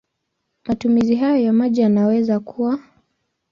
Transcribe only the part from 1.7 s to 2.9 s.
yanaweza kuwa